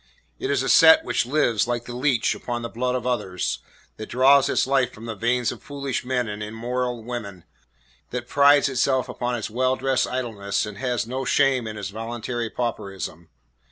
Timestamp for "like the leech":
1.67-2.33